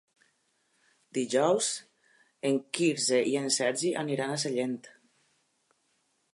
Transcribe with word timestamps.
Dijous 1.17 1.67
en 2.51 2.57
Quirze 2.79 3.21
i 3.35 3.37
en 3.45 3.53
Sergi 3.59 3.95
aniran 4.05 4.33
a 4.33 4.41
Sellent. 4.47 4.77